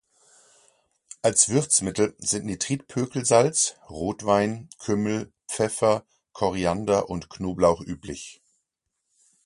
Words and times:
Als 1.21 1.49
Würzmittel 1.49 2.15
sind 2.17 2.45
Nitritpökelsalz, 2.47 3.75
Rotwein, 3.87 4.67
Kümmel, 4.79 5.31
Pfeffer, 5.47 6.07
Koriander 6.33 7.07
und 7.07 7.29
Knoblauch 7.29 7.81
üblich. 7.81 8.41